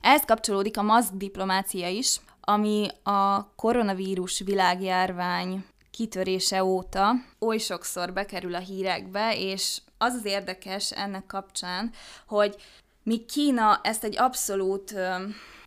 Ehhez 0.02 0.24
kapcsolódik 0.24 0.78
a 0.78 0.82
maszk 0.82 1.12
diplomácia 1.12 1.88
is, 1.88 2.20
ami 2.40 2.88
a 3.02 3.54
koronavírus 3.54 4.40
világjárvány 4.40 5.64
kitörése 5.90 6.64
óta 6.64 7.12
oly 7.38 7.58
sokszor 7.58 8.12
bekerül 8.12 8.54
a 8.54 8.58
hírekbe, 8.58 9.36
és 9.36 9.80
az 9.98 10.14
az 10.14 10.24
érdekes 10.24 10.90
ennek 10.90 11.26
kapcsán, 11.26 11.92
hogy 12.26 12.56
mi 13.02 13.24
Kína 13.24 13.80
ezt 13.82 14.04
egy 14.04 14.18
abszolút 14.18 14.94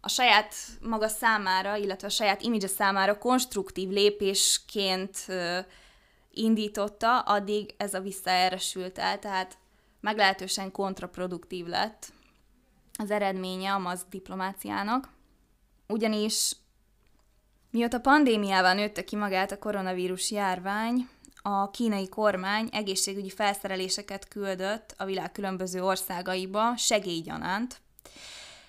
a 0.02 0.10
saját 0.10 0.56
maga 0.82 1.08
számára, 1.08 1.76
illetve 1.76 2.08
a 2.08 2.12
saját 2.12 2.42
imidzse 2.42 2.68
számára 2.68 3.18
konstruktív 3.18 3.90
lépésként 3.90 5.26
indította, 6.32 7.20
addig 7.20 7.74
ez 7.78 7.94
a 7.94 8.00
visszaeresült 8.00 8.98
el, 8.98 9.20
tehát 9.20 9.58
meglehetősen 10.02 10.72
kontraproduktív 10.72 11.66
lett 11.66 12.14
az 12.98 13.12
eredménye 13.12 13.74
a 13.74 13.80
maszk 13.80 14.08
diplomáciának. 14.10 15.10
Ugyanis 15.88 16.56
mióta 17.72 18.00
pandémiával 18.00 18.74
nőtte 18.74 19.04
ki 19.04 19.16
magát 19.16 19.52
a 19.52 19.60
koronavírus 19.60 20.32
járvány, 20.32 21.10
a 21.42 21.72
kínai 21.72 22.10
kormány 22.10 22.70
egészségügyi 22.72 23.30
felszereléseket 23.30 24.28
küldött 24.28 24.96
a 24.98 25.06
világ 25.06 25.32
különböző 25.32 25.84
országaiba 25.84 26.78
segélygyanánt, 26.78 27.82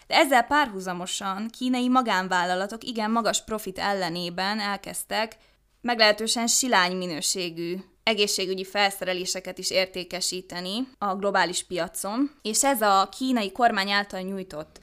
de 0.07 0.15
ezzel 0.15 0.43
párhuzamosan 0.43 1.49
kínai 1.49 1.89
magánvállalatok 1.89 2.85
igen 2.85 3.11
magas 3.11 3.45
profit 3.45 3.79
ellenében 3.79 4.61
elkezdtek 4.61 5.37
meglehetősen 5.81 6.47
silány 6.47 6.97
minőségű 6.97 7.77
egészségügyi 8.07 8.65
felszereléseket 8.65 9.59
is 9.59 9.71
értékesíteni 9.71 10.89
a 10.99 11.15
globális 11.15 11.63
piacon, 11.63 12.31
és 12.43 12.65
ez 12.65 12.81
a 12.81 13.09
kínai 13.19 13.53
kormány 13.53 13.91
által 13.91 14.21
nyújtott 14.21 14.81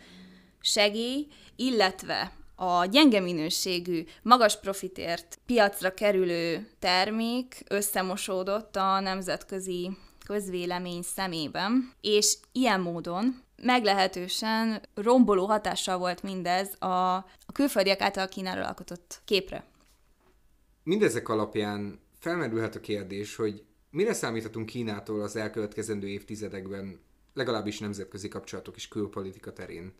segély, 0.61 1.27
illetve 1.55 2.31
a 2.55 2.85
gyenge 2.85 3.19
minőségű, 3.19 4.03
magas 4.21 4.59
profitért 4.59 5.39
piacra 5.45 5.93
kerülő 5.93 6.69
termék 6.79 7.63
összemosódott 7.67 8.75
a 8.75 8.99
nemzetközi 8.99 9.97
közvélemény 10.25 11.01
szemében, 11.01 11.93
és 12.01 12.37
ilyen 12.51 12.81
módon 12.81 13.43
meglehetősen 13.61 14.81
romboló 14.95 15.45
hatással 15.45 15.97
volt 15.97 16.23
mindez 16.23 16.75
a, 16.79 17.15
a 17.15 17.51
külföldiek 17.53 18.01
által 18.01 18.27
Kínáról 18.27 18.63
alkotott 18.63 19.21
képre. 19.25 19.65
Mindezek 20.83 21.29
alapján 21.29 22.01
felmerülhet 22.23 22.75
a 22.75 22.79
kérdés, 22.79 23.35
hogy 23.35 23.63
mire 23.89 24.13
számíthatunk 24.13 24.65
Kínától 24.65 25.21
az 25.21 25.35
elkövetkezendő 25.35 26.07
évtizedekben, 26.07 26.99
legalábbis 27.33 27.79
nemzetközi 27.79 28.27
kapcsolatok 28.27 28.75
és 28.75 28.87
külpolitika 28.87 29.53
terén? 29.53 29.93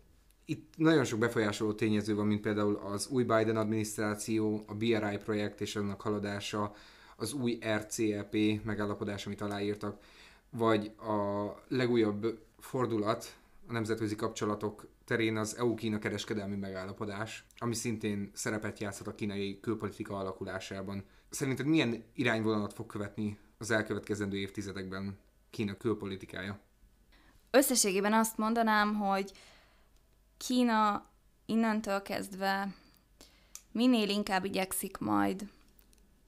Itt 0.44 0.72
nagyon 0.76 1.04
sok 1.04 1.18
befolyásoló 1.18 1.72
tényező 1.72 2.14
van, 2.14 2.26
mint 2.26 2.40
például 2.40 2.76
az 2.76 3.08
új 3.08 3.22
Biden 3.22 3.56
adminisztráció, 3.56 4.64
a 4.66 4.74
BRI 4.74 5.16
projekt 5.24 5.60
és 5.60 5.76
annak 5.76 6.00
haladása, 6.00 6.74
az 7.16 7.32
új 7.32 7.58
RCEP 7.76 8.36
megállapodás, 8.62 9.26
amit 9.26 9.40
aláírtak, 9.40 10.02
vagy 10.50 10.92
a 10.96 11.48
legújabb 11.68 12.38
fordulat 12.58 13.36
a 13.68 13.72
nemzetközi 13.72 14.14
kapcsolatok 14.14 14.86
terén 15.04 15.36
az 15.36 15.56
EU-Kína 15.56 15.98
kereskedelmi 15.98 16.56
megállapodás, 16.56 17.44
ami 17.58 17.74
szintén 17.74 18.30
szerepet 18.34 18.78
játszhat 18.78 19.06
a 19.06 19.14
kínai 19.14 19.60
külpolitika 19.60 20.16
alakulásában. 20.16 21.04
Szerinted 21.34 21.66
milyen 21.66 22.04
irányvonalat 22.14 22.72
fog 22.72 22.86
követni 22.86 23.38
az 23.58 23.70
elkövetkezendő 23.70 24.36
évtizedekben 24.36 25.18
Kína 25.50 25.76
külpolitikája? 25.76 26.60
Összességében 27.50 28.12
azt 28.12 28.36
mondanám, 28.36 28.94
hogy 28.94 29.32
Kína 30.36 31.10
innentől 31.46 32.02
kezdve 32.02 32.74
minél 33.72 34.08
inkább 34.08 34.44
igyekszik 34.44 34.98
majd 34.98 35.48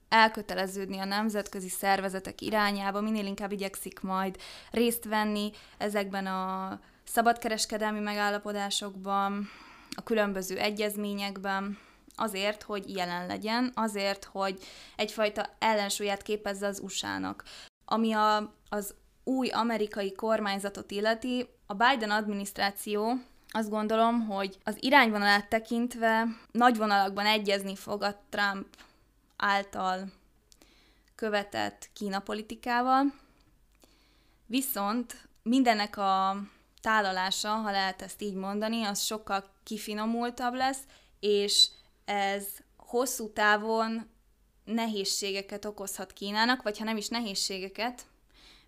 elköteleződni 0.09 0.97
a 0.97 1.05
nemzetközi 1.05 1.69
szervezetek 1.69 2.41
irányába, 2.41 3.01
minél 3.01 3.25
inkább 3.25 3.51
igyekszik 3.51 3.99
majd 3.99 4.37
részt 4.71 5.05
venni 5.05 5.51
ezekben 5.77 6.25
a 6.25 6.79
szabadkereskedelmi 7.03 7.99
megállapodásokban, 7.99 9.49
a 9.95 10.03
különböző 10.03 10.57
egyezményekben, 10.57 11.77
azért, 12.17 12.63
hogy 12.63 12.95
jelen 12.95 13.27
legyen, 13.27 13.71
azért, 13.75 14.23
hogy 14.23 14.63
egyfajta 14.95 15.49
ellensúlyát 15.59 16.21
képezze 16.21 16.67
az 16.67 16.79
USA-nak. 16.79 17.43
Ami 17.85 18.13
a, 18.13 18.53
az 18.69 18.93
új 19.23 19.49
amerikai 19.49 20.11
kormányzatot 20.11 20.91
illeti, 20.91 21.49
a 21.65 21.73
Biden 21.73 22.11
adminisztráció 22.11 23.13
azt 23.49 23.69
gondolom, 23.69 24.25
hogy 24.25 24.57
az 24.63 24.75
irányvonalát 24.79 25.49
tekintve 25.49 26.25
nagy 26.51 26.77
vonalakban 26.77 27.25
egyezni 27.25 27.75
fog 27.75 28.03
a 28.03 28.19
Trump 28.29 28.67
által 29.37 30.11
követett 31.15 31.89
Kína 31.93 32.19
politikával, 32.19 33.13
viszont 34.45 35.27
mindennek 35.43 35.97
a 35.97 36.37
tálalása, 36.81 37.49
ha 37.49 37.71
lehet 37.71 38.01
ezt 38.01 38.21
így 38.21 38.33
mondani, 38.33 38.83
az 38.83 39.01
sokkal 39.01 39.43
kifinomultabb 39.63 40.53
lesz, 40.53 40.79
és 41.19 41.67
ez 42.07 42.47
hosszú 42.77 43.33
távon 43.33 44.09
nehézségeket 44.63 45.65
okozhat 45.65 46.13
Kínának, 46.13 46.63
vagy 46.63 46.77
ha 46.77 46.83
nem 46.83 46.97
is 46.97 47.07
nehézségeket, 47.07 48.05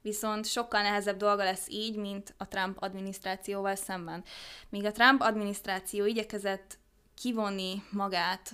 viszont 0.02 0.46
sokkal 0.46 0.82
nehezebb 0.82 1.18
dolga 1.18 1.44
lesz 1.44 1.66
így, 1.70 1.96
mint 1.96 2.34
a 2.38 2.48
Trump 2.48 2.78
adminisztrációval 2.82 3.76
szemben. 3.76 4.24
Míg 4.70 4.86
a 4.86 4.92
Trump 4.92 5.22
adminisztráció 5.22 6.06
igyekezett 6.06 6.78
kivonni 7.16 7.84
magát 7.92 8.54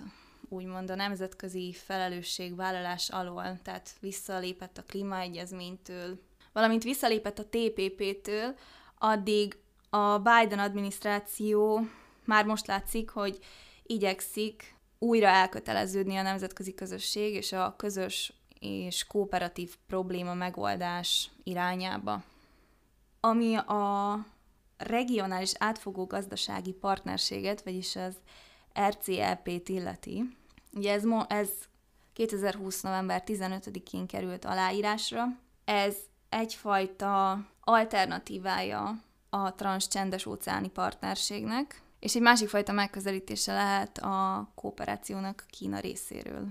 úgymond 0.49 0.89
a 0.89 0.95
nemzetközi 0.95 1.73
felelősségvállalás 1.73 3.09
alól, 3.09 3.59
tehát 3.63 3.95
visszalépett 3.99 4.77
a 4.77 4.83
klímaegyezménytől, 4.83 6.19
valamint 6.53 6.83
visszalépett 6.83 7.39
a 7.39 7.45
TPP-től, 7.49 8.55
addig 8.97 9.57
a 9.89 10.17
Biden 10.17 10.59
adminisztráció 10.59 11.87
már 12.25 12.45
most 12.45 12.67
látszik, 12.67 13.09
hogy 13.09 13.39
igyekszik 13.83 14.74
újra 14.99 15.27
elköteleződni 15.27 16.15
a 16.15 16.21
nemzetközi 16.21 16.73
közösség 16.73 17.33
és 17.33 17.51
a 17.51 17.75
közös 17.77 18.33
és 18.59 19.05
kooperatív 19.07 19.75
probléma 19.87 20.33
megoldás 20.33 21.29
irányába. 21.43 22.23
Ami 23.19 23.55
a 23.55 24.17
regionális 24.77 25.51
átfogó 25.57 26.05
gazdasági 26.05 26.71
partnerséget, 26.71 27.63
vagyis 27.63 27.95
az 27.95 28.15
RCLP-t 28.89 29.69
illeti, 29.69 30.37
ugye 30.73 30.93
ez, 30.93 31.03
ez 31.27 31.49
2020. 32.13 32.81
november 32.81 33.23
15-én 33.25 34.07
került 34.07 34.45
aláírásra. 34.45 35.25
Ez 35.65 35.95
egyfajta 36.29 37.39
alternatívája 37.61 39.03
a 39.29 39.55
transcsendes 39.55 40.25
óceáni 40.25 40.69
partnerségnek, 40.69 41.81
és 41.99 42.15
egy 42.15 42.21
másik 42.21 42.49
fajta 42.49 42.71
megközelítése 42.71 43.53
lehet 43.53 43.97
a 43.97 44.47
kooperációnak 44.55 45.45
Kína 45.49 45.79
részéről. 45.79 46.47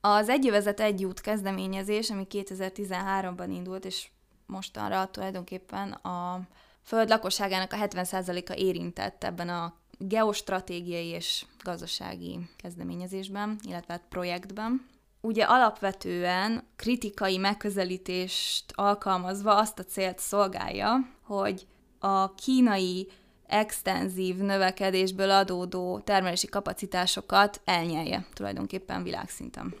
Az 0.00 0.28
Egyövezet 0.28 0.80
egy 0.80 1.04
út 1.04 1.20
kezdeményezés, 1.20 2.10
ami 2.10 2.26
2013-ban 2.30 3.48
indult, 3.48 3.84
és 3.84 4.08
mostanra 4.46 5.06
tulajdonképpen 5.10 5.92
a 5.92 6.40
föld 6.82 7.08
lakosságának 7.08 7.72
a 7.72 7.76
70%-a 7.76 8.52
érintett 8.52 9.24
ebben 9.24 9.48
a 9.48 9.74
geostratégiai 9.98 11.06
és 11.06 11.44
gazdasági 11.62 12.38
kezdeményezésben, 12.56 13.58
illetve 13.62 13.92
hát 13.92 14.02
projektben. 14.08 14.86
Ugye 15.20 15.44
alapvetően 15.44 16.66
kritikai 16.76 17.36
megközelítést 17.36 18.72
alkalmazva 18.74 19.56
azt 19.56 19.78
a 19.78 19.84
célt 19.84 20.18
szolgálja, 20.18 20.96
hogy 21.22 21.66
a 21.98 22.34
kínai 22.34 23.08
extenzív 23.48 24.36
növekedésből 24.36 25.30
adódó 25.30 25.98
termelési 25.98 26.46
kapacitásokat 26.46 27.60
elnyelje 27.64 28.26
tulajdonképpen 28.32 29.02
világszinten. 29.02 29.74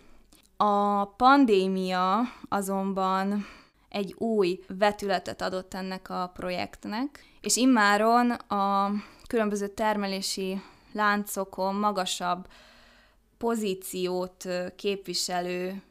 A 0.56 1.04
pandémia 1.04 2.20
azonban 2.48 3.46
egy 3.88 4.14
új 4.18 4.60
vetületet 4.78 5.42
adott 5.42 5.74
ennek 5.74 6.10
a 6.10 6.30
projektnek, 6.34 7.24
és 7.40 7.56
immáron 7.56 8.30
a 8.30 8.90
különböző 9.26 9.68
termelési 9.68 10.62
láncokon 10.92 11.74
magasabb 11.74 12.46
pozíciót 13.38 14.48
képviselő 14.76 15.82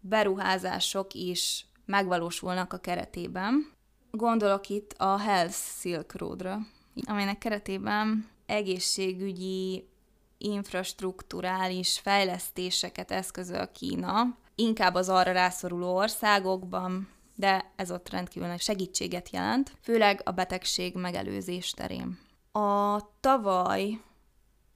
beruházások 0.00 1.14
is 1.14 1.66
megvalósulnak 1.84 2.72
a 2.72 2.78
keretében. 2.78 3.72
Gondolok 4.10 4.68
itt 4.68 4.92
a 4.92 5.18
Health 5.18 5.54
Silk 5.54 6.16
Roadra, 6.16 6.58
amelynek 7.04 7.38
keretében 7.38 8.28
egészségügyi 8.46 9.88
infrastruktúrális 10.38 11.98
fejlesztéseket 11.98 13.10
eszközöl 13.10 13.72
Kína, 13.72 14.36
inkább 14.54 14.94
az 14.94 15.08
arra 15.08 15.32
rászoruló 15.32 15.96
országokban, 15.96 17.08
de 17.34 17.72
ez 17.76 17.90
ott 17.90 18.10
rendkívül 18.10 18.48
nagy 18.48 18.60
segítséget 18.60 19.30
jelent, 19.30 19.72
főleg 19.80 20.20
a 20.24 20.30
betegség 20.30 20.94
megelőzés 20.94 21.70
terén. 21.70 22.18
A 22.52 23.00
tavaly 23.20 24.00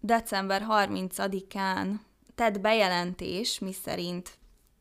december 0.01 0.67
30-án 0.69 1.95
tett 2.35 2.61
bejelentés, 2.61 3.59
miszerint 3.59 4.39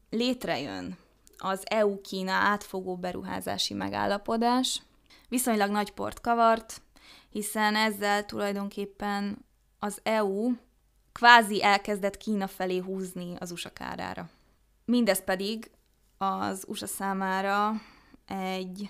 létrejön 0.09 0.97
az 1.37 1.63
EU-Kína 1.69 2.31
átfogó 2.31 2.95
beruházási 2.95 3.73
megállapodás, 3.73 4.81
viszonylag 5.29 5.69
nagy 5.69 5.91
port 5.91 6.21
kavart, 6.21 6.81
hiszen 7.29 7.75
ezzel 7.75 8.25
tulajdonképpen 8.25 9.45
az 9.79 9.99
EU 10.03 10.51
kvázi 11.11 11.63
elkezdett 11.63 12.17
Kína 12.17 12.47
felé 12.47 12.77
húzni 12.77 13.35
az 13.39 13.51
USA 13.51 13.69
kárára. 13.69 14.29
Mindez 14.85 15.23
pedig 15.23 15.71
az 16.17 16.65
USA 16.67 16.87
számára 16.87 17.71
egy 18.27 18.89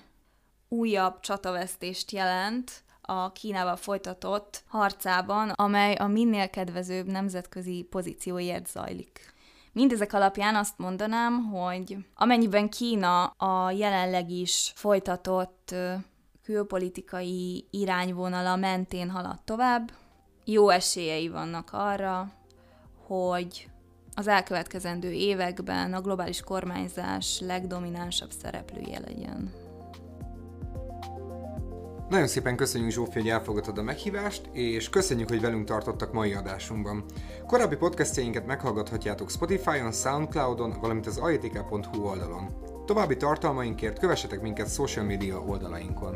újabb 0.67 1.19
csatavesztést 1.19 2.11
jelent 2.11 2.83
a 3.01 3.31
Kínával 3.31 3.75
folytatott 3.75 4.63
harcában, 4.67 5.49
amely 5.49 5.93
a 5.93 6.07
minél 6.07 6.49
kedvezőbb 6.49 7.05
nemzetközi 7.05 7.87
pozícióért 7.89 8.67
zajlik. 8.67 9.33
Mindezek 9.71 10.13
alapján 10.13 10.55
azt 10.55 10.77
mondanám, 10.77 11.43
hogy 11.43 11.97
amennyiben 12.15 12.69
Kína 12.69 13.25
a 13.25 13.71
jelenleg 13.71 14.29
is 14.29 14.71
folytatott 14.75 15.75
külpolitikai 16.49 17.65
irányvonala 17.69 18.55
mentén 18.55 19.09
halad 19.09 19.39
tovább, 19.45 19.91
jó 20.45 20.69
esélyei 20.69 21.27
vannak 21.27 21.69
arra, 21.71 22.31
hogy 23.07 23.69
az 24.15 24.27
elkövetkezendő 24.27 25.11
években 25.11 25.93
a 25.93 26.01
globális 26.01 26.41
kormányzás 26.41 27.39
legdominánsabb 27.39 28.31
szereplője 28.31 28.99
legyen. 28.99 29.53
Nagyon 32.09 32.27
szépen 32.27 32.55
köszönjük 32.55 32.91
Zsófi, 32.91 33.19
hogy 33.19 33.29
elfogadtad 33.29 33.77
a 33.77 33.83
meghívást, 33.83 34.49
és 34.51 34.89
köszönjük, 34.89 35.29
hogy 35.29 35.41
velünk 35.41 35.65
tartottak 35.65 36.13
mai 36.13 36.33
adásunkban. 36.33 37.03
Korábbi 37.47 37.75
podcastjainket 37.75 38.45
meghallgathatjátok 38.45 39.29
Spotify-on, 39.29 39.91
Soundcloud-on, 39.91 40.79
valamint 40.79 41.07
az 41.07 41.17
aetika.hu 41.17 42.03
oldalon. 42.03 42.77
További 42.89 43.15
tartalmainkért 43.15 43.99
kövessetek 43.99 44.41
minket 44.41 44.69
social 44.73 45.05
media 45.05 45.39
oldalainkon. 45.39 46.15